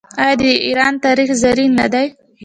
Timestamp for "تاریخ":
1.05-1.29